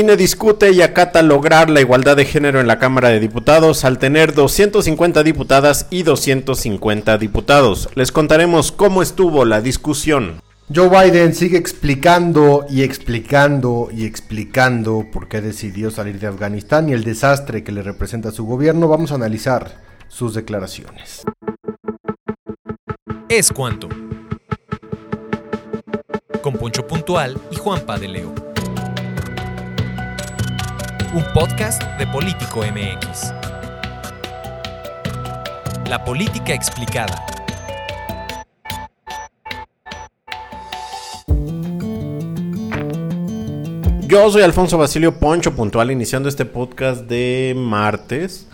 [0.00, 4.00] INE discute y acata lograr la igualdad de género en la Cámara de Diputados al
[4.00, 7.88] tener 250 diputadas y 250 diputados.
[7.94, 10.42] Les contaremos cómo estuvo la discusión.
[10.74, 16.92] Joe Biden sigue explicando y explicando y explicando por qué decidió salir de Afganistán y
[16.92, 18.88] el desastre que le representa a su gobierno.
[18.88, 21.22] Vamos a analizar sus declaraciones.
[23.28, 23.88] Es cuanto.
[26.42, 28.53] Con Poncho Puntual y Juanpa de Leo.
[31.14, 33.32] Un podcast de Político MX.
[35.88, 37.24] La política explicada.
[44.08, 48.48] Yo soy Alfonso Basilio Poncho Puntual, iniciando este podcast de martes,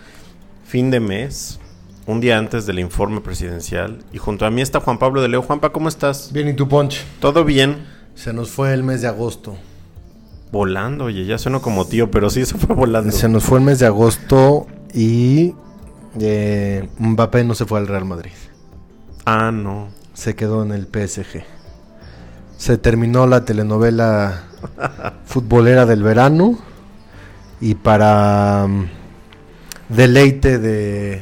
[0.63, 1.59] fin de mes,
[2.05, 4.05] un día antes del informe presidencial.
[4.13, 5.41] Y junto a mí está Juan Pablo de Leo.
[5.41, 6.31] Juanpa, ¿cómo estás?
[6.31, 7.03] Bien, ¿y tú, Ponch?
[7.19, 7.87] ¿Todo bien?
[8.13, 9.57] Se nos fue el mes de agosto.
[10.51, 13.11] Volando, oye, ya sueno como tío, pero sí se fue volando.
[13.11, 15.55] Se nos fue el mes de agosto y
[16.19, 18.31] eh, Mbappé no se fue al Real Madrid.
[19.25, 19.87] Ah, no.
[20.13, 21.43] Se quedó en el PSG.
[22.57, 24.43] Se terminó la telenovela
[25.25, 26.59] futbolera del verano
[27.61, 28.87] y para um,
[29.89, 31.21] deleite de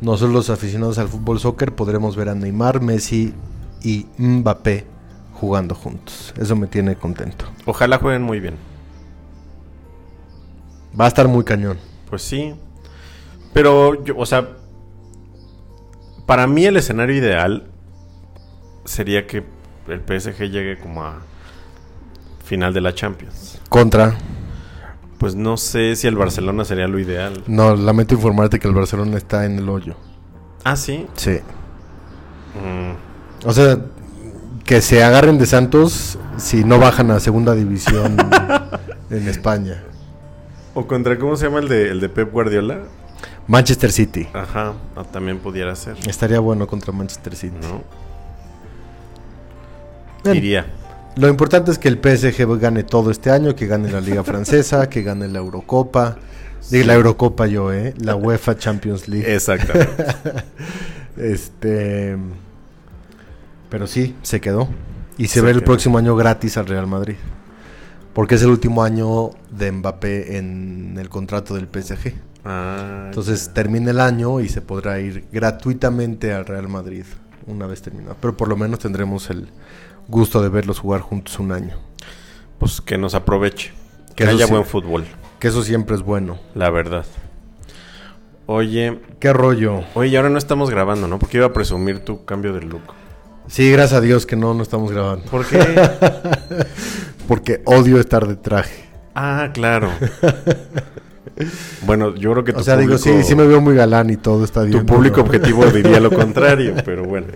[0.00, 3.34] nosotros los aficionados al fútbol soccer podremos ver a Neymar, Messi
[3.82, 4.86] y Mbappé
[5.40, 6.34] jugando juntos.
[6.38, 7.46] Eso me tiene contento.
[7.64, 8.56] Ojalá jueguen muy bien.
[10.98, 11.78] Va a estar muy cañón.
[12.08, 12.54] Pues sí.
[13.54, 14.48] Pero, yo, o sea,
[16.26, 17.68] para mí el escenario ideal
[18.84, 19.44] sería que
[19.88, 21.20] el PSG llegue como a
[22.44, 23.60] final de la Champions.
[23.68, 24.16] Contra.
[25.18, 27.42] Pues no sé si el Barcelona sería lo ideal.
[27.46, 29.94] No, lamento informarte que el Barcelona está en el hoyo.
[30.64, 31.06] Ah, sí.
[31.14, 31.38] Sí.
[32.54, 33.78] Mm, O sea,
[34.70, 38.16] que se agarren de Santos si no bajan a segunda división
[39.10, 39.82] en España.
[40.74, 42.78] O contra, ¿cómo se llama el de, el de Pep Guardiola?
[43.48, 44.28] Manchester City.
[44.32, 45.96] Ajá, ah, también pudiera ser.
[46.06, 47.56] Estaría bueno contra Manchester City.
[47.60, 47.82] ¿No?
[50.22, 50.36] Bien.
[50.36, 50.66] Iría.
[51.16, 54.88] Lo importante es que el PSG gane todo este año, que gane la Liga Francesa,
[54.88, 56.16] que gane la Eurocopa.
[56.70, 57.92] Digo, la Eurocopa yo, ¿eh?
[57.98, 59.34] La UEFA Champions League.
[59.34, 60.04] Exactamente.
[61.16, 62.16] Este.
[63.70, 64.68] Pero sí, se quedó.
[65.16, 67.16] Y se, Se ve el próximo año gratis al Real Madrid.
[68.12, 72.12] Porque es el último año de Mbappé en el contrato del PSG.
[72.44, 77.04] Ah, Entonces termina el año y se podrá ir gratuitamente al Real Madrid
[77.46, 78.16] una vez terminado.
[78.20, 79.48] Pero por lo menos tendremos el
[80.08, 81.76] gusto de verlos jugar juntos un año.
[82.58, 83.72] pues que nos aproveche.
[84.16, 85.04] Que Eso haya buen fútbol,
[85.38, 86.38] Que eso siempre es bueno.
[86.54, 87.06] la verdad.
[88.46, 89.84] Oye, ¿Qué rollo?
[89.94, 91.18] oye, ahora no estamos grabando, ¿no?
[91.18, 92.82] Porque iba a presumir tu cambio de look.
[93.50, 95.24] Sí, gracias a Dios que no, no estamos grabando.
[95.28, 95.58] ¿Por qué?
[97.28, 98.84] Porque odio estar de traje.
[99.16, 99.90] ah, claro.
[101.84, 104.08] Bueno, yo creo que tu O sea, digo, público, sí, sí me veo muy galán
[104.10, 104.80] y todo está bien.
[104.80, 105.22] tu público ¿no?
[105.26, 107.26] objetivo diría lo contrario, pero bueno.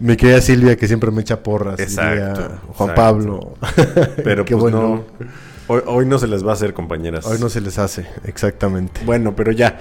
[0.00, 1.80] Mi querida Silvia, que siempre me echa porras.
[1.80, 2.42] Exacto,
[2.74, 2.94] Juan exacto.
[2.94, 3.54] Pablo.
[4.22, 5.04] Pero Qué pues bueno.
[5.18, 5.28] no.
[5.70, 7.26] Hoy, hoy no se les va a hacer, compañeras.
[7.26, 9.02] Hoy no se les hace, exactamente.
[9.04, 9.78] Bueno, pero ya.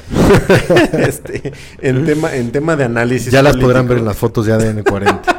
[0.92, 3.32] este, en tema, en tema de análisis.
[3.32, 5.37] ya las podrán ver en las fotos de ADN 40.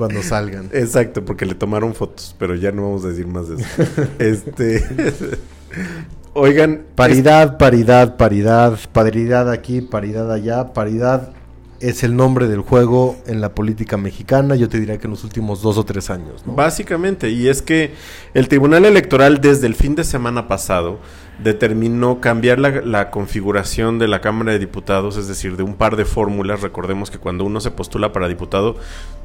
[0.00, 0.70] Cuando salgan.
[0.72, 3.66] Exacto, porque le tomaron fotos, pero ya no vamos a decir más de eso.
[4.18, 4.82] este.
[6.32, 11.32] Oigan, Paridad, paridad, paridad, paridad aquí, paridad allá, paridad
[11.80, 15.24] es el nombre del juego en la política mexicana, yo te diría que en los
[15.24, 16.46] últimos dos o tres años.
[16.46, 16.54] ¿no?
[16.54, 17.94] Básicamente, y es que
[18.34, 20.98] el Tribunal Electoral desde el fin de semana pasado
[21.42, 25.96] determinó cambiar la, la configuración de la Cámara de Diputados, es decir, de un par
[25.96, 26.60] de fórmulas.
[26.60, 28.76] Recordemos que cuando uno se postula para diputado,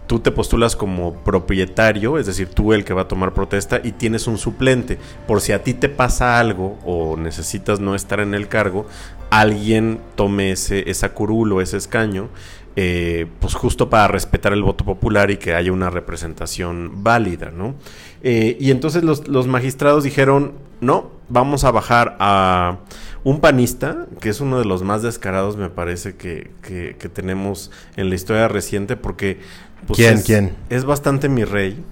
[0.07, 3.91] tú te postulas como propietario, es decir, tú el que va a tomar protesta y
[3.93, 4.97] tienes un suplente.
[5.27, 8.85] Por si a ti te pasa algo o necesitas no estar en el cargo,
[9.29, 12.29] alguien tome ese, esa curul o ese escaño,
[12.77, 17.75] eh, pues justo para respetar el voto popular y que haya una representación válida, ¿no?
[18.21, 22.79] Eh, y entonces los, los magistrados dijeron, no, vamos a bajar a
[23.23, 27.71] un panista, que es uno de los más descarados, me parece, que, que- que tenemos
[27.95, 29.39] en la historia reciente, porque
[29.87, 30.55] pues, ¿Quién, es- quién?
[30.69, 31.83] Es bastante mi rey.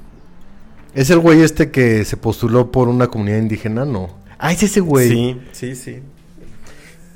[0.94, 3.84] ¿Es el güey este que se postuló por una comunidad indígena?
[3.86, 4.10] No.
[4.38, 5.10] Ah, es ese güey.
[5.10, 6.00] Sí, sí, sí.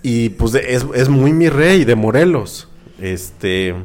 [0.01, 2.67] Y pues es, es muy mi rey de Morelos.
[2.99, 3.75] Este.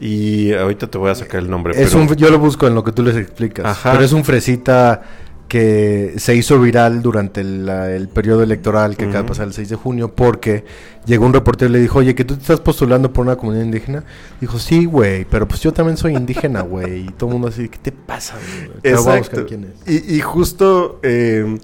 [0.00, 1.80] Y ahorita te voy a sacar el nombre.
[1.80, 3.64] Es pero- un, yo lo busco en lo que tú les explicas.
[3.66, 3.92] Ajá.
[3.92, 5.02] Pero es un fresita
[5.48, 9.76] que se hizo viral durante el, periodo electoral que acaba de pasar el 6 de
[9.76, 10.64] junio porque
[11.04, 13.64] llegó un reportero y le dijo, oye, que tú te estás postulando por una comunidad
[13.64, 14.02] indígena.
[14.40, 17.06] Dijo, sí, güey, pero pues yo también soy indígena, güey.
[17.06, 18.70] Y todo el mundo así, ¿qué te pasa, güey?
[18.82, 19.46] Exacto.
[19.46, 20.06] quién es.
[20.06, 21.58] Y, y justo eh,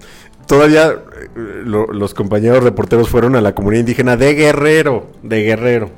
[0.45, 1.27] todavía eh,
[1.65, 5.89] lo- los compañeros reporteros fueron a la comunidad indígena de Guerrero, de Guerrero,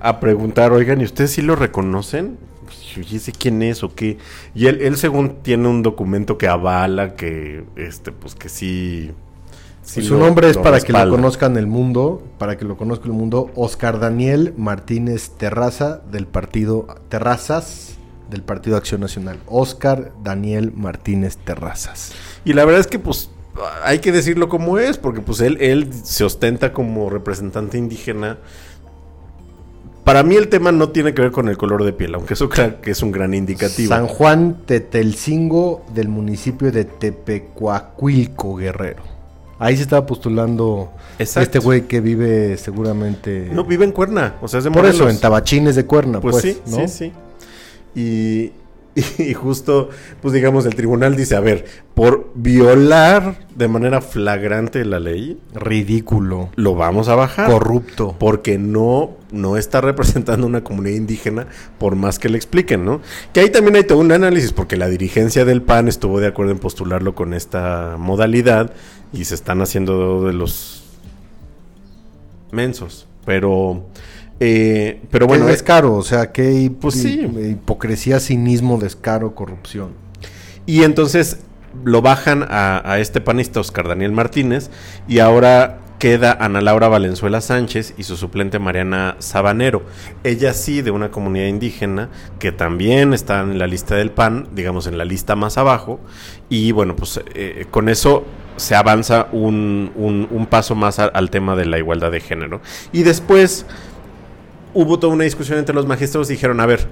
[0.00, 2.36] a preguntar, oigan, ¿y ustedes sí lo reconocen?
[3.02, 4.18] Ya sé quién es o qué.
[4.54, 9.10] Y él, él según tiene un documento que avala que, este, pues que sí.
[9.82, 13.06] sí Su lo- nombre es para que lo conozcan el mundo, para que lo conozca
[13.06, 17.96] el mundo, Oscar Daniel Martínez Terraza del partido Terrazas
[18.30, 19.38] del Partido Acción Nacional.
[19.46, 22.12] Oscar Daniel Martínez Terrazas.
[22.44, 23.30] Y la verdad es que pues
[23.84, 28.38] hay que decirlo como es, porque pues él, él se ostenta como representante indígena.
[30.04, 32.48] Para mí el tema no tiene que ver con el color de piel, aunque eso
[32.50, 33.88] creo que es un gran indicativo.
[33.88, 39.02] San Juan Tetelcingo del municipio de Tepecuacuilco, Guerrero.
[39.58, 41.40] Ahí se estaba postulando Exacto.
[41.44, 43.48] este güey que vive seguramente...
[43.50, 46.36] No, vive en Cuerna, o sea, es de por eso, en Tabachines de Cuerna, Pues,
[46.36, 46.88] pues, sí, ¿no?
[46.88, 47.12] sí, sí.
[47.94, 48.52] Y,
[49.18, 49.90] y justo,
[50.22, 51.64] pues digamos, el tribunal dice, a ver,
[51.94, 56.50] por violar de manera flagrante la ley, Ridículo.
[56.54, 57.50] lo vamos a bajar.
[57.50, 58.16] Corrupto.
[58.18, 61.46] porque no, no está representando una comunidad indígena,
[61.78, 63.00] por más que le expliquen, ¿no?
[63.32, 66.52] Que ahí también hay todo un análisis, porque la dirigencia del PAN estuvo de acuerdo
[66.52, 68.72] en postularlo con esta modalidad
[69.12, 70.84] y se están haciendo de los
[72.52, 73.06] mensos.
[73.24, 73.86] Pero,
[74.40, 77.20] eh, pero Bueno, bueno, es caro, o sea, qué Pues sí.
[77.22, 79.90] hip- hipocresía, cinismo, descaro, corrupción.
[80.66, 81.40] Y entonces
[81.84, 84.70] lo bajan a, a este panista Oscar Daniel Martínez
[85.08, 89.82] y ahora queda Ana Laura Valenzuela Sánchez y su suplente Mariana Sabanero.
[90.22, 94.86] Ella sí de una comunidad indígena que también está en la lista del PAN, digamos
[94.86, 96.00] en la lista más abajo.
[96.48, 98.24] Y bueno, pues eh, con eso
[98.56, 102.60] se avanza un, un- un paso más a- al tema de la igualdad de género.
[102.92, 103.64] Y después
[104.74, 106.88] hubo toda una discusión entre los magistrados y dijeron, a ver,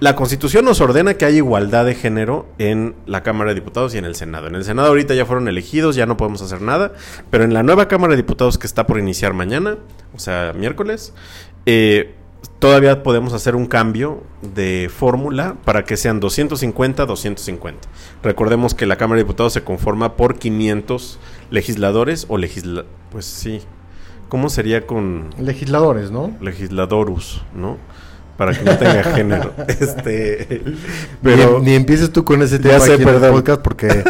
[0.00, 3.98] la Constitución nos ordena que haya igualdad de género en la Cámara de Diputados y
[3.98, 4.46] en el Senado.
[4.46, 6.92] En el Senado ahorita ya fueron elegidos, ya no podemos hacer nada,
[7.28, 9.76] pero en la nueva Cámara de Diputados que está por iniciar mañana,
[10.14, 11.12] o sea, miércoles,
[11.66, 12.14] eh,
[12.60, 17.74] todavía podemos hacer un cambio de fórmula para que sean 250-250.
[18.22, 21.18] Recordemos que la Cámara de Diputados se conforma por 500
[21.50, 22.86] legisladores o legisla...
[23.10, 23.60] Pues sí.
[24.30, 26.32] ¿Cómo sería con Legisladores, ¿no?
[26.40, 27.76] legisladorus, ¿no?
[28.38, 29.52] Para que no tenga género.
[29.68, 30.62] Este,
[31.22, 33.32] pero ni, ni empieces tú con ese Ya tema sé, aquí en el perdón.
[33.34, 34.02] podcast porque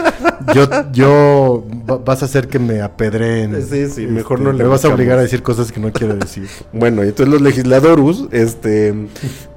[0.54, 3.56] yo, yo va- vas a hacer que me apedreen.
[3.56, 5.90] Este, Sí, sí, mejor no le Me vas a obligar a decir cosas que no
[5.90, 6.46] quiero decir.
[6.72, 8.94] bueno, y entonces los legisladorus, este,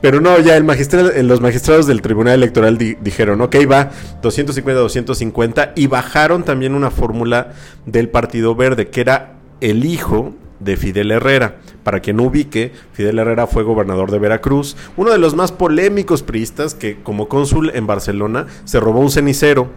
[0.02, 3.92] pero no, ya el magistral, eh, los magistrados del Tribunal Electoral di- dijeron, ok, va
[4.24, 7.52] 250, 250 y bajaron también una fórmula
[7.86, 10.34] del Partido Verde que era el hijo
[10.64, 11.58] de Fidel Herrera.
[11.84, 16.24] Para quien no ubique, Fidel Herrera fue gobernador de Veracruz, uno de los más polémicos
[16.24, 19.70] priistas que como cónsul en Barcelona se robó un cenicero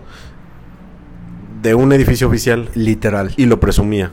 [1.62, 3.32] de un edificio oficial Literal.
[3.36, 4.12] y lo presumía.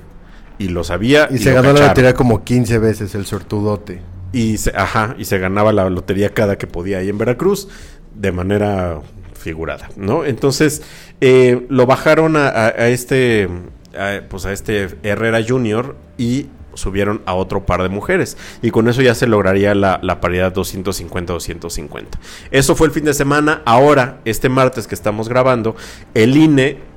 [0.57, 1.27] Y lo sabía.
[1.31, 4.01] Y, se ganó la lotería como 15 veces el sortudote.
[4.31, 7.67] Y se, ajá, y se ganaba la lotería cada que podía ahí en Veracruz
[8.15, 9.01] de manera
[9.33, 10.23] figurada, ¿no?
[10.25, 10.81] Entonces
[11.21, 13.49] eh, lo bajaron a, a- a este,
[13.97, 18.87] a, pues a este Herrera Junior y subieron a otro par de mujeres y con
[18.87, 22.05] eso ya se lograría la, la paridad 250-250.
[22.51, 23.61] Eso fue el fin de semana.
[23.65, 25.75] Ahora, este martes que estamos grabando,
[26.13, 26.93] el INE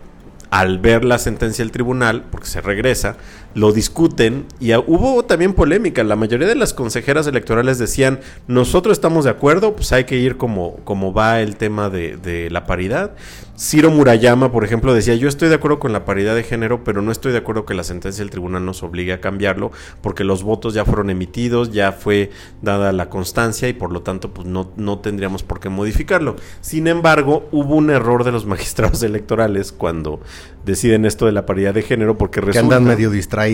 [0.50, 3.16] al ver la sentencia del tribunal, porque se regresa,
[3.56, 6.04] lo discuten y hubo también polémica.
[6.04, 10.36] La mayoría de las consejeras electorales decían, nosotros estamos de acuerdo, pues hay que ir
[10.36, 13.12] como, como va el tema de, de la paridad.
[13.58, 17.00] Ciro Murayama, por ejemplo, decía, yo estoy de acuerdo con la paridad de género, pero
[17.00, 19.72] no estoy de acuerdo que la sentencia del tribunal nos obligue a cambiarlo,
[20.02, 24.34] porque los votos ya fueron emitidos, ya fue dada la constancia y por lo tanto
[24.34, 26.36] pues no, no tendríamos por qué modificarlo.
[26.60, 30.20] Sin embargo, hubo un error de los magistrados electorales cuando
[30.66, 32.76] deciden esto de la paridad de género, porque Que resulta...
[32.76, 33.45] andan medio distraídos.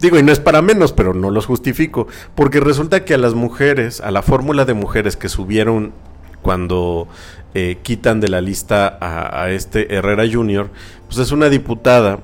[0.00, 2.06] Digo, y no es para menos, pero no los justifico.
[2.34, 5.92] Porque resulta que a las mujeres, a la fórmula de mujeres que subieron
[6.42, 7.08] cuando
[7.54, 10.70] eh, quitan de la lista a, a este Herrera Jr.,
[11.06, 12.20] pues es una diputada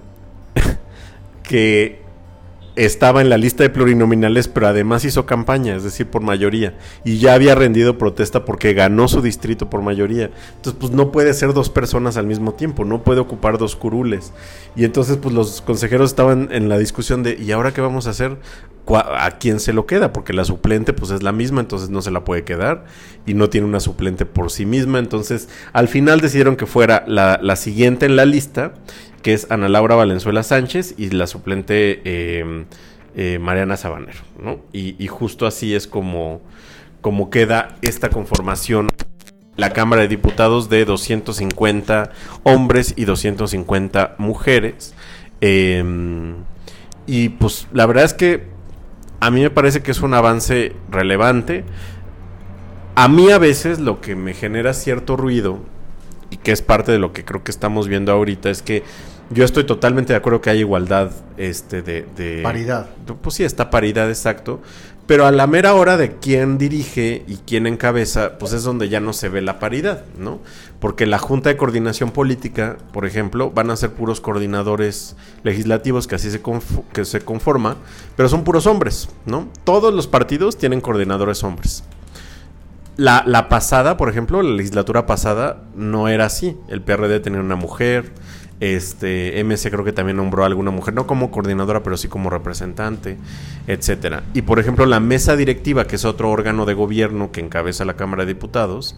[1.43, 2.06] que
[2.77, 6.77] estaba en la lista de plurinominales, pero además hizo campaña, es decir, por mayoría.
[7.05, 10.31] Y ya había rendido protesta porque ganó su distrito por mayoría.
[10.57, 14.33] Entonces, pues no puede ser dos personas al mismo tiempo, no puede ocupar dos curules.
[14.77, 18.11] Y entonces, pues los consejeros estaban en la discusión de, ¿y ahora qué vamos a
[18.11, 18.37] hacer?
[18.89, 20.13] ¿A quién se lo queda?
[20.13, 22.85] Porque la suplente, pues es la misma, entonces no se la puede quedar.
[23.25, 24.99] Y no tiene una suplente por sí misma.
[24.99, 28.75] Entonces, al final decidieron que fuera la, la siguiente en la lista
[29.27, 32.67] que es Ana Laura Valenzuela Sánchez y la suplente em,
[33.17, 34.61] eh, Mariana Sabanero, ¿no?
[34.73, 36.43] Y, justo así es como,
[37.01, 38.87] como queda esta conformación
[39.57, 42.13] la Cámara de Diputados de 250
[42.45, 44.95] hombres y 250 mujeres.
[45.41, 46.37] Em,
[47.09, 48.45] y pues la verdad es que
[49.19, 51.65] a mí me parece que es un avance relevante.
[52.95, 55.59] A mí a veces lo que me genera cierto ruido,
[56.31, 58.83] y que es parte de lo que creo que estamos viendo ahorita, es que
[59.31, 62.89] yo estoy totalmente de acuerdo que hay igualdad este de, paridad.
[63.23, 64.61] Pues sí, está paridad exacto,
[65.07, 69.01] pero a la mera hora de quién dirige y quién encabeza, pues es donde ya
[69.01, 70.41] no se ve la paridad, ¿no?
[70.81, 76.17] Porque la Junta de Coordinación Política, por ejemplo, van a ser puros coordinadores legislativos que
[76.17, 76.41] así se,
[76.93, 77.77] que se conforma,
[78.17, 79.49] pero son puros hombres, ¿no?
[79.65, 81.85] Todos los partidos tienen coordinadores hombres.
[82.97, 86.57] La, la pasada, por ejemplo, la legislatura pasada no era así.
[86.69, 88.13] El PRD tenía una mujer,
[88.59, 92.31] este, MC creo que también nombró a alguna mujer, no como coordinadora, pero sí como
[92.31, 93.19] representante,
[93.67, 94.23] etcétera.
[94.33, 97.97] Y por ejemplo, la mesa directiva, que es otro órgano de gobierno que encabeza la
[97.97, 98.97] Cámara de Diputados,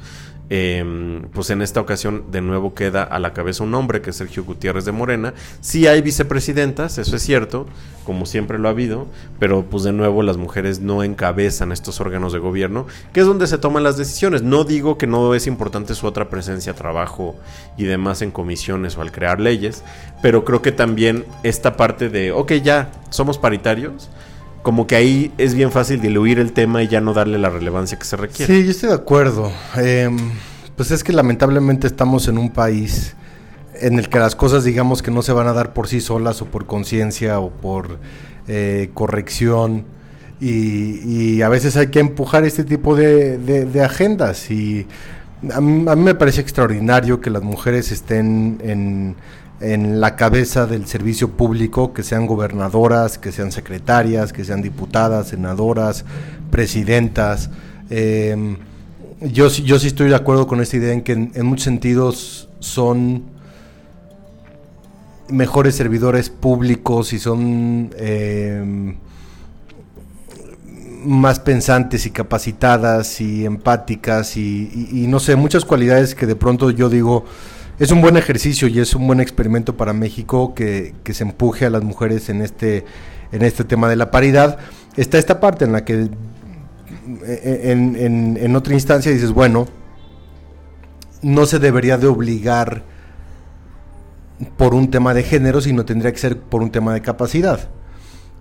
[0.50, 4.16] Em, pues en esta ocasión de nuevo queda a la cabeza un hombre que es
[4.16, 5.34] Sergio Gutiérrez de Morena.
[5.60, 7.66] Sí hay vicepresidentas, eso es cierto,
[8.04, 9.06] como siempre lo ha habido,
[9.38, 13.46] pero pues de nuevo las mujeres no encabezan estos órganos de gobierno, que es donde
[13.46, 14.42] se toman las decisiones.
[14.42, 17.36] No digo que no es importante su otra presencia, trabajo
[17.76, 19.84] y demás en comisiones o al crear leyes,
[20.22, 24.08] pero creo que también esta parte de, ok, ya, somos paritarios
[24.68, 27.98] como que ahí es bien fácil diluir el tema y ya no darle la relevancia
[27.98, 28.52] que se requiere.
[28.52, 29.50] Sí, yo estoy de acuerdo.
[29.78, 30.18] Em,
[30.76, 33.16] pues es que lamentablemente estamos en un país
[33.80, 36.42] en el que las cosas digamos que no se van a dar por sí solas
[36.42, 37.98] o por conciencia o por
[38.46, 39.86] eh, corrección
[40.38, 44.86] y, a veces hay que empujar este tipo de, agendas y
[45.52, 49.16] a mí, me parece extraordinario que las mujeres estén en
[49.60, 55.28] en la cabeza del servicio público, que sean gobernadoras, que sean secretarias, que sean diputadas,
[55.28, 56.04] senadoras,
[56.50, 57.50] presidentas.
[57.90, 58.56] Em,
[59.20, 63.24] yo, yo sí estoy de acuerdo con esta idea en que en, muchos sentidos son
[65.28, 68.96] mejores servidores públicos y son em,
[71.08, 76.88] más pensantes y capacitadas y empáticas y no sé, muchas cualidades que de pronto yo
[76.88, 77.24] digo,
[77.78, 81.70] es un buen ejercicio y es un buen experimento para México que, se empuje a
[81.70, 82.84] las mujeres en este,
[83.30, 84.58] en este tema de la paridad.
[84.96, 86.10] Está esta parte en la que
[87.24, 89.66] en, en, otra instancia dices, bueno,
[91.22, 92.82] no se debería de obligar
[94.56, 97.68] por un tema de género, sino tendría que ser por un tema de capacidad.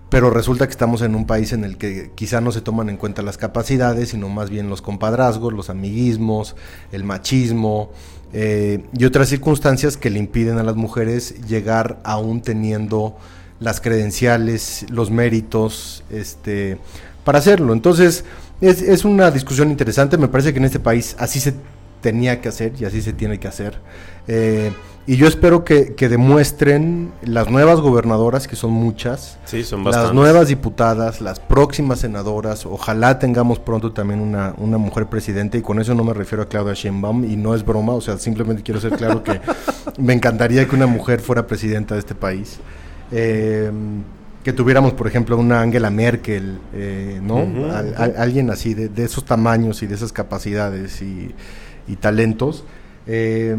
[0.09, 2.97] Pero resulta que estamos en un país en el que quizá no se toman en
[2.97, 6.55] cuenta las capacidades, sino más bien los compadrazgos, los amiguismos,
[6.91, 7.91] el machismo,
[8.33, 13.17] eh, y otras circunstancias que le impiden a las mujeres llegar aún teniendo
[13.59, 16.77] las credenciales, los méritos, este,
[17.23, 17.73] para hacerlo.
[17.73, 18.25] Entonces,
[18.61, 21.53] es, es, una discusión interesante, me parece que en este país así se
[22.01, 23.79] tenía que hacer y así se tiene que hacer.
[24.27, 24.71] Eh,
[25.09, 29.39] y yo espero que, demuestren las nuevas gobernadoras, que son muchas,
[29.85, 35.61] las nuevas diputadas, las próximas senadoras, ojalá tengamos pronto también una, una mujer presidente, y
[35.61, 38.63] con eso no me refiero a Claudia Sheinbaum, y no es broma, o sea, simplemente
[38.63, 39.39] quiero ser claro que
[39.97, 42.59] me encantaría que una mujer fuera presidenta de este país.
[43.13, 43.71] Eh,
[44.43, 47.47] que tuviéramos, por ejemplo, una Angela Merkel, eh, ¿no?
[48.17, 51.33] alguien así, de, de, esos tamaños y de esas capacidades y,
[51.87, 52.63] y talentos.
[53.05, 53.55] Eh,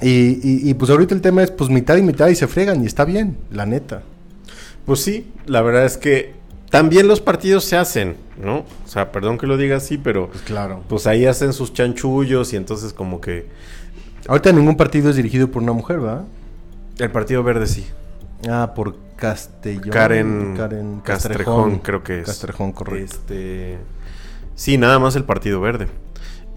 [0.00, 3.04] y, pues ahorita el tema es pues mitad y mitad y se fregan y está
[3.04, 4.02] bien, la neta.
[4.86, 6.34] Pues sí, la verdad es que
[6.70, 8.58] también los partidos se hacen, ¿no?
[8.58, 10.84] O sea, perdón que lo diga así, pero pues claro.
[10.88, 13.46] Pues ahí hacen sus chanchullos y entonces como que
[14.28, 16.24] Ahorita ningún partido es dirigido por una mujer, ¿va?
[16.98, 17.86] El Partido Verde sí.
[18.46, 19.88] Ah, por Castellón.
[19.88, 22.26] Karen, Karen Castrejón, creo que es.
[22.26, 23.16] Castrejón, correcto.
[23.16, 23.78] Este,
[24.58, 25.86] sí, nada más el Partido Verde.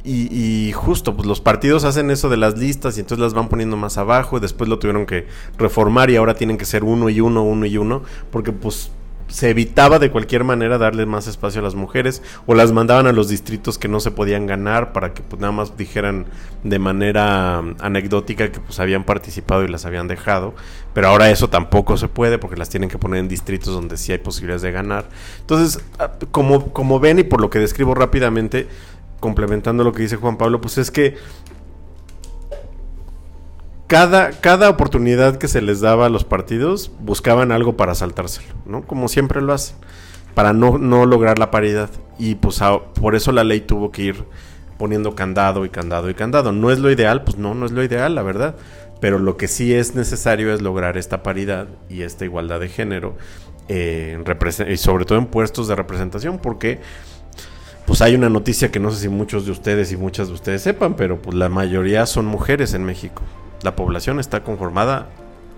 [0.03, 3.77] Y, justo, pues los partidos hacen eso de las listas y entonces las van poniendo
[3.77, 5.27] más abajo y después lo tuvieron que
[5.60, 8.89] reformar y ahora tienen que ser uno y uno, uno y uno, porque pues
[9.31, 13.13] se evitaba de cualquier manera darle más espacio a las mujeres o las mandaban a
[13.13, 16.25] los distritos que no se podían ganar para que pues nada más dijeran
[16.63, 20.53] de manera um, anecdótica que pues habían participado y las habían dejado,
[20.93, 24.11] pero ahora eso tampoco se puede porque las tienen que poner en distritos donde sí
[24.11, 25.05] hay posibilidades de ganar.
[25.39, 28.67] Entonces, ah, como como ven y por lo que describo rápidamente,
[29.19, 31.15] complementando lo que dice Juan Pablo, pues es que
[33.91, 38.83] cada, cada oportunidad que se les daba a los partidos buscaban algo para saltárselo, ¿no?
[38.83, 39.75] Como siempre lo hacen,
[40.33, 41.89] para no, no lograr la paridad.
[42.17, 42.62] Y pues
[43.01, 44.24] por eso la ley tuvo que ir
[44.77, 46.53] poniendo candado y candado y candado.
[46.53, 48.55] No es lo ideal, pues no, no es lo ideal, la verdad.
[49.01, 53.17] Pero lo que sí es necesario es lograr esta paridad y esta igualdad de género,
[53.67, 54.24] eh,
[54.69, 56.79] y sobre todo en puestos de representación, porque
[57.86, 60.62] pues hay una noticia que no sé si muchos de ustedes y muchas de ustedes
[60.62, 63.21] sepan, pero pues la mayoría son mujeres en México.
[63.63, 65.08] La población está conformada,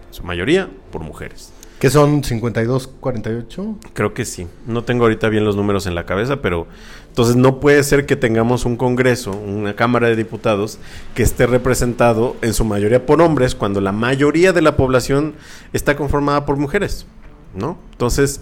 [0.07, 1.51] en su mayoría, por mujeres.
[1.79, 3.75] ¿Qué son 52, 48?
[3.93, 4.47] Creo que sí.
[4.65, 6.65] No tengo ahorita bien los números en la cabeza, pero
[7.09, 10.79] entonces no puede ser que tengamos un Congreso, una Cámara de Diputados
[11.13, 15.33] que esté representado en su mayoría por hombres cuando la mayoría de la población
[15.73, 17.05] está conformada por mujeres,
[17.53, 17.77] ¿no?
[17.91, 18.39] Entonces,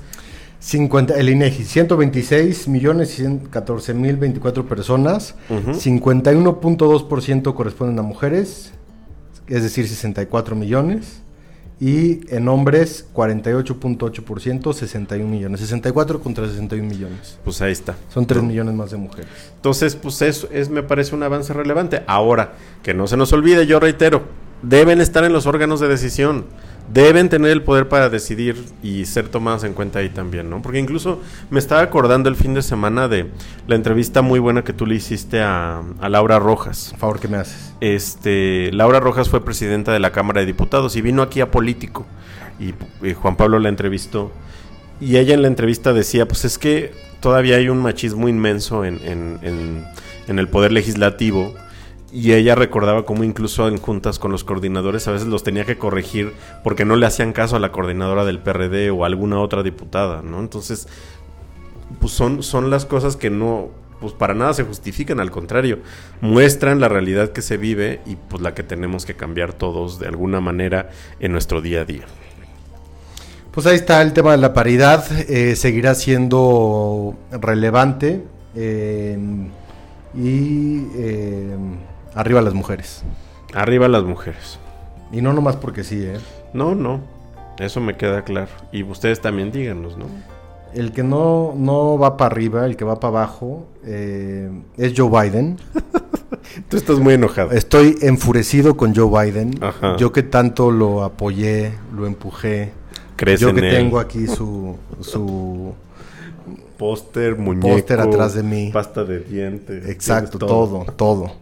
[0.60, 5.72] 50, el INEGI, 126 millones y 14 mil 24 personas, Ujú.
[5.72, 8.72] 51.2% corresponden a mujeres,
[9.51, 11.22] es decir, 64 millones,
[11.81, 17.39] y en hombres 48.8%, 61 millones, 64 contra 61 millones.
[17.43, 17.96] pues ahí está.
[18.13, 18.50] Son 3 ¿no?
[18.50, 19.31] millones más de mujeres.
[19.55, 22.03] Entonces, pues eso es, me parece un avance relevante.
[22.05, 22.53] Ahora,
[22.84, 24.25] que no se nos olvide, yo reitero,
[24.62, 26.46] deben estar en los órganos de decisión,
[26.93, 30.62] deben tener el poder para decidir y ser tomados en cuenta ahí también, ¿no?
[30.62, 33.27] Porque incluso me estaba acordando el fin de semana de
[33.67, 36.88] la entrevista muy buena que tú le hiciste a, a Laura Rojas.
[36.91, 37.74] Por favor, ¿qué me haces?
[37.81, 42.05] Este, Laura Rojas fue presidenta de la Cámara de Diputados y vino aquí a Político
[42.60, 42.74] y,
[43.07, 44.31] y Juan Pablo la entrevistó
[45.00, 49.00] y ella en la entrevista decía, pues es que todavía hay un machismo inmenso en,
[49.05, 49.86] en- en-
[50.27, 51.53] en el poder legislativo
[52.12, 55.77] y ella recordaba cómo incluso en juntas con los coordinadores a veces los tenía que
[55.77, 59.63] corregir porque no le hacían caso a la coordinadora del PRD o a alguna otra
[59.63, 60.39] diputada, ¿no?
[60.39, 60.88] Entonces,
[62.00, 63.70] pues son, son las cosas que no,
[64.01, 65.80] pues para nada se justifican, al contrario,
[66.20, 70.08] muestran la realidad que se vive y pues la que tenemos que cambiar todos de
[70.08, 72.04] alguna manera en nuestro día a día.
[73.52, 78.24] Pues ahí está el tema de la paridad, eh, seguirá siendo relevante
[78.56, 79.17] eh,
[80.15, 81.58] y eh,
[82.15, 83.04] arriba las mujeres.
[83.54, 84.60] Arriba las mujeres.
[85.12, 86.17] Y no nomás porque sí, ¿eh?
[86.54, 87.02] No, no,
[87.60, 88.50] eso me queda claro.
[88.71, 90.06] Y ustedes también díganos, ¿no?
[90.74, 95.10] El que no, no va para arriba, el que va para abajo, eh, es Joe
[95.10, 95.58] Biden.
[96.69, 97.52] Tú estás muy enojado.
[97.52, 99.62] Estoy enfurecido con Joe Biden.
[99.62, 99.97] Ajá.
[99.97, 102.71] Yo que tanto lo apoyé, lo empujé.
[103.17, 103.76] Crees Yo en que él.
[103.76, 105.74] tengo aquí su, su
[106.78, 108.69] póster, muñeco, Póster atrás de mí.
[108.71, 109.88] pasta de dientes.
[109.89, 111.34] Exacto, todo, todo.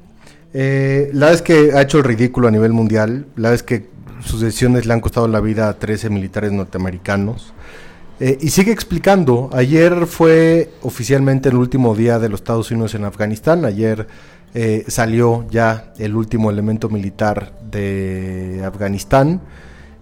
[0.53, 3.87] Eh, la vez que ha hecho el ridículo a nivel mundial, la vez que
[4.23, 7.53] sus decisiones le han costado la vida a 13 militares norteamericanos.
[8.19, 13.05] Eh, y sigue explicando, ayer fue oficialmente el último día de los Estados Unidos en
[13.05, 14.07] Afganistán, ayer
[14.53, 19.41] eh, salió ya el último elemento militar de Afganistán.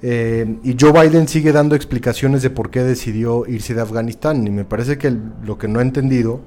[0.02, 4.46] Eh, y Joe Biden sigue dando explicaciones de por qué decidió irse de Afganistán.
[4.48, 6.40] Y me parece que lo que no ha entendido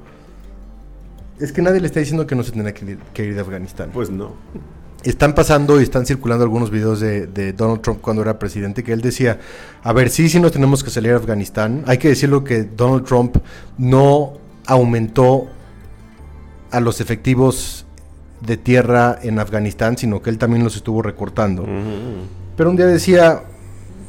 [1.41, 3.41] es que nadie le está diciendo que no se tenía que ir, que ir de
[3.41, 3.91] Afganistán.
[3.93, 4.35] Pues no.
[5.03, 8.93] Están pasando y están circulando algunos videos de, de Donald Trump cuando era presidente que
[8.93, 9.41] él decía,
[9.83, 11.85] a ver, sí, sí nos tenemos que salir a Afganistán.
[11.87, 13.39] Hay que decirlo que Donald Trump
[13.79, 14.35] no
[14.67, 15.49] aumentó
[16.71, 17.87] a los efectivos
[18.41, 21.67] de tierra en Afganistán, sino que él también los estuvo recortando.
[22.57, 23.43] Pero un día decía,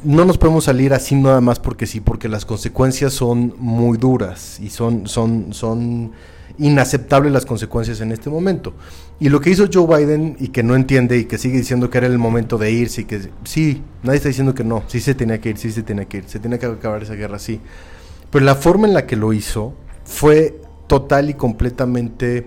[0.04, 4.58] no nos podemos salir así nada más porque sí, porque las consecuencias son muy duras
[4.60, 6.12] y son, son, son
[6.58, 8.74] inaceptables las consecuencias en este momento.
[9.20, 11.98] Y lo que hizo Joe Biden y que no entiende y que sigue diciendo que
[11.98, 15.14] era el momento de irse y que sí, nadie está diciendo que no, sí se
[15.14, 17.60] tenía que ir, sí se tenía que ir, se tenía que acabar esa guerra, sí.
[18.30, 22.46] Pero la forma en la que lo hizo fue total y completamente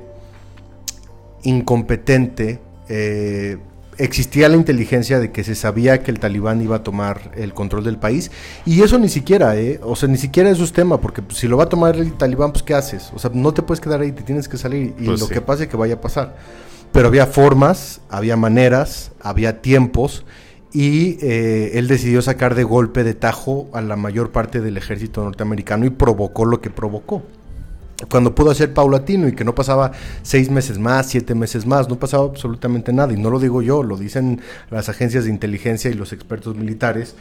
[1.43, 2.59] incompetente.
[2.89, 3.57] eh,
[3.97, 7.84] existía la inteligencia de que se sabía que el talibán iba a tomar el control
[7.84, 8.31] del país
[8.65, 9.79] y eso ni siquiera, ¿eh?
[9.84, 12.13] o sea, ni siquiera eso es tema, porque pues, si lo va a tomar el
[12.13, 13.12] talibán, pues ¿qué haces?
[13.15, 15.34] O sea, no te puedes quedar ahí, te tienes que salir y Pues lo sí.
[15.34, 16.36] que pase que vaya a pasar.
[16.91, 20.25] Pero había formas, había maneras, había tiempos
[20.71, 25.23] y eh, él decidió sacar de golpe de tajo a la mayor parte del ejército
[25.23, 27.23] norteamericano y provocó lo que provocó
[28.10, 31.97] cuando pudo hacer paulatino y que no pasaba seis meses más, siete meses más, no
[31.97, 33.13] pasaba absolutamente nada.
[33.13, 37.15] Y no lo digo yo, lo dicen las agencias de inteligencia y los expertos militares.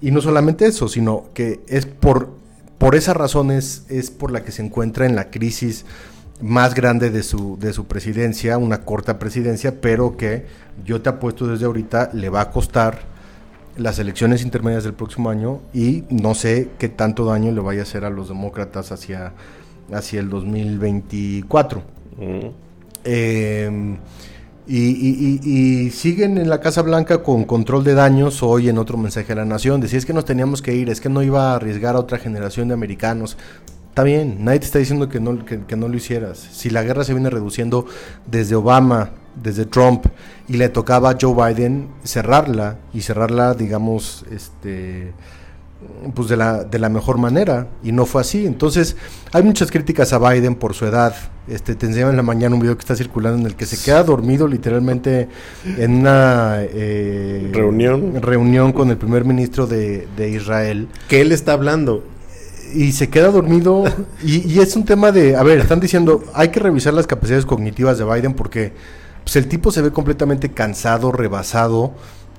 [0.00, 2.38] Y no solamente eso, sino que es por
[2.78, 5.84] por esas razones es por la que se encuentra en la crisis
[6.40, 10.46] más grande de su, de su presidencia, una corta presidencia, pero que
[10.84, 13.00] yo te apuesto desde ahorita le va a costar
[13.76, 17.82] las elecciones intermedias del próximo año y no sé qué tanto daño le vaya a
[17.82, 19.32] hacer a los demócratas hacia,
[19.92, 21.82] hacia el 2024.
[23.04, 23.96] Eh,
[24.66, 25.50] y, y- y-
[25.86, 29.36] y siguen en la Casa Blanca con control de daños hoy en otro mensaje a
[29.36, 29.80] la nación.
[29.80, 32.18] Decía, es que nos teníamos que ir, es que no iba a arriesgar a otra
[32.18, 33.38] generación de americanos.
[33.88, 36.38] Está bien, nadie te está diciendo que no, que, que no lo hicieras.
[36.38, 37.86] Si la guerra se viene reduciendo
[38.26, 39.10] desde Obama,
[39.42, 40.04] desde Trump,
[40.48, 45.12] y le tocaba a Joe Biden cerrarla, y cerrarla, digamos, este
[46.14, 48.46] pues de la, de la mejor manera y no fue así.
[48.46, 48.96] Entonces,
[49.32, 51.14] hay muchas críticas a Biden por su edad.
[51.46, 53.82] Este, te enseñaba en la mañana un video que está circulando en el que se
[53.82, 55.28] queda dormido literalmente
[55.78, 58.20] en una eh, Reunión.
[58.20, 62.04] reunión con el primer ministro de, de Israel Que él está hablando.
[62.74, 63.84] y se queda dormido
[64.22, 67.46] y, y es un tema de, a ver, están diciendo, hay que revisar las capacidades
[67.46, 68.72] cognitivas de Biden porque
[69.24, 71.92] pues, el tipo se ve completamente cansado, rebasado.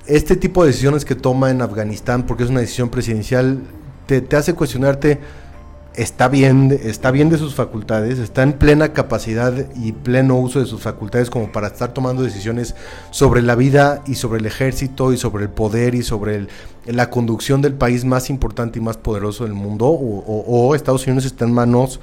[0.10, 3.62] Este tipo de decisiones que toma en Afganistán, porque es una decisión presidencial,
[4.08, 5.20] te, hace cuestionarte,
[5.94, 10.66] está bien, está bien de sus facultades, está en plena capacidad y pleno uso de
[10.66, 12.74] sus facultades como para estar tomando decisiones
[13.12, 16.48] sobre la vida y sobre el ejército y sobre el poder y sobre
[16.88, 21.46] la conducción del país más importante y más poderoso del mundo o, Estados Unidos está
[21.46, 22.00] en manos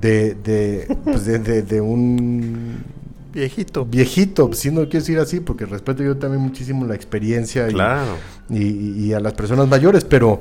[0.00, 1.26] de, pues,
[1.80, 2.84] un
[3.32, 3.84] Viejito.
[3.84, 8.16] viejito, si no quiero decir así, porque respeto yo también muchísimo la experiencia y- Claro.
[8.48, 10.40] y, y- y a las personas mayores, pero,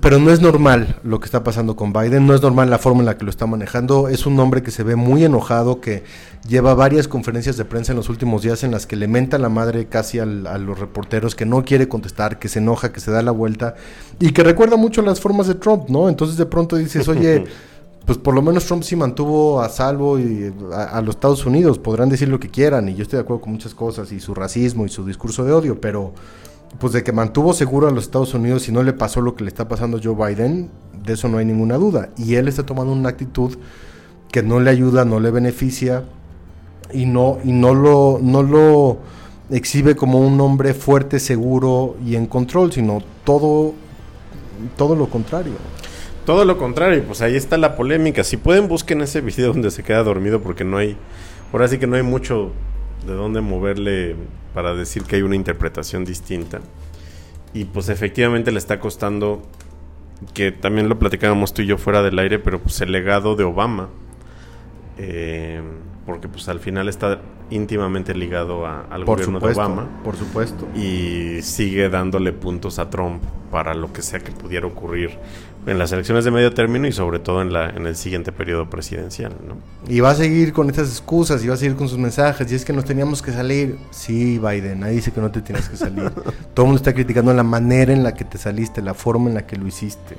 [0.00, 3.00] pero no es normal lo que está pasando con Biden, no es normal la forma
[3.00, 6.04] en la que lo está manejando, es un hombre que se ve muy enojado, que
[6.48, 9.48] lleva varias conferencias de prensa en los últimos días en las que le menta la
[9.48, 13.10] madre casi al- a los reporteros, que no quiere contestar, que se enoja, que se
[13.10, 13.74] da la vuelta
[14.18, 16.08] y que recuerda mucho las formas de Trump, ¿no?
[16.08, 17.44] Entonces de pronto dices, oye...
[18.06, 21.78] Pues por lo menos Trump sí mantuvo a salvo y a, los Estados Unidos.
[21.78, 24.34] Podrán decir lo que quieran y yo estoy de acuerdo con muchas cosas y su
[24.34, 26.12] racismo y su discurso de odio, pero
[26.78, 29.44] pues de que mantuvo seguro a los Estados Unidos y no le pasó lo que
[29.44, 30.70] le está pasando a Joe Biden,
[31.04, 32.10] de eso no hay ninguna duda.
[32.16, 33.56] Y él está tomando una actitud
[34.30, 36.04] que no le ayuda, no le beneficia
[36.92, 38.98] y no y no lo no lo
[39.50, 43.74] exhibe como un hombre fuerte, seguro y en control, sino todo
[44.76, 45.54] todo lo contrario.
[46.26, 48.22] Todo lo contrario, pues ahí está la polémica.
[48.24, 50.96] Si pueden, busquen ese video donde se queda dormido porque no hay,
[51.52, 52.52] ahora sí que no hay mucho
[53.06, 54.16] de dónde moverle
[54.54, 56.60] para decir que hay una interpretación distinta.
[57.54, 59.42] Y pues efectivamente le está costando,
[60.34, 63.44] que también lo platicábamos tú y yo fuera del aire, pero pues el legado de
[63.44, 63.88] Obama.
[64.98, 65.60] Eh,
[66.06, 70.16] porque pues al final está íntimamente ligado a- al Por gobierno supuesto, de Obama por
[70.16, 70.68] supuesto.
[70.76, 75.10] y sigue dándole puntos a Trump para lo que sea que pudiera ocurrir
[75.66, 78.70] en las elecciones de medio término y sobre todo en, la, en el siguiente periodo
[78.70, 79.32] presidencial.
[79.46, 79.56] ¿no?
[79.88, 82.50] Y va a seguir con estas excusas y va a seguir con sus mensajes.
[82.50, 83.78] Y es que nos teníamos que salir.
[83.90, 86.10] Sí, Biden, nadie dice que no te tienes que salir.
[86.54, 89.34] Todo el mundo está criticando la manera en la que te saliste, la forma en
[89.34, 90.16] la que lo hiciste.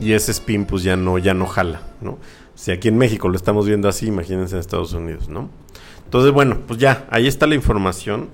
[0.00, 1.82] Y ese spin pues ya no, ya no jala.
[2.00, 2.18] ¿no?
[2.54, 5.28] Si aquí en México lo estamos viendo así, imagínense en Estados Unidos.
[5.28, 5.50] ¿no?
[6.04, 8.28] Entonces, bueno, pues ya, ahí está la información.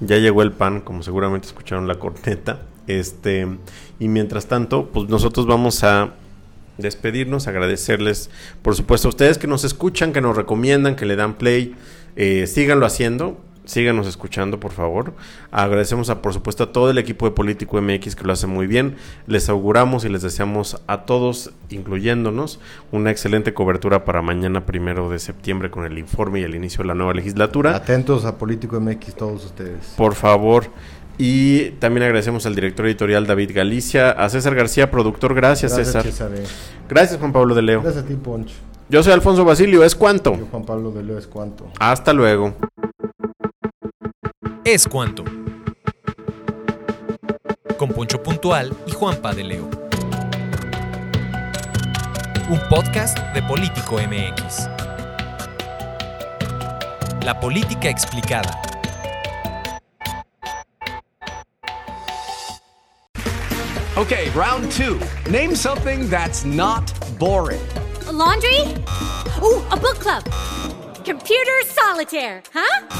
[0.00, 2.62] Ya llegó el pan, como seguramente escucharon la corneta.
[2.86, 3.46] Este,
[3.98, 6.14] y mientras tanto, pues nosotros vamos a
[6.78, 8.30] despedirnos, agradecerles,
[8.62, 11.76] por supuesto, a ustedes que nos escuchan, que nos recomiendan, que le dan play,
[12.16, 13.38] eh, síganlo haciendo,
[13.70, 15.14] síganos escuchando, por favor.
[15.50, 18.66] Agradecemos, a, por supuesto, a todo el equipo de Político MX que lo hace muy
[18.66, 18.96] bien.
[19.26, 22.60] Les auguramos y les deseamos a todos, incluyéndonos,
[22.92, 26.88] una excelente cobertura para mañana, primero de septiembre, con el informe y el inicio de
[26.88, 27.74] la nueva legislatura.
[27.76, 29.94] Atentos a Político MX todos ustedes.
[29.96, 30.66] Por favor.
[31.18, 35.34] Y también agradecemos al director editorial David Galicia, a César García, productor.
[35.34, 36.06] Gracias, César.
[36.06, 36.44] eh.
[36.88, 37.82] Gracias, Juan Pablo de Leo.
[37.82, 38.54] Gracias a ti, Poncho.
[38.88, 39.84] Yo soy Alfonso Basilio.
[39.84, 40.36] ¿Es cuánto?
[40.36, 41.68] Yo, Juan Pablo de Leo, es cuánto.
[41.78, 42.54] Hasta luego.
[44.64, 45.24] Es cuanto.
[47.78, 49.70] Con Poncho Puntual y Juanpa de Leo.
[52.50, 54.68] Un podcast de Político MX.
[57.24, 58.60] La política explicada.
[63.96, 65.00] Okay, round two.
[65.30, 67.60] Name something that's not boring.
[68.06, 68.60] A laundry?
[69.42, 70.22] Ooh, a book club.
[71.04, 72.99] Computer solitaire, huh?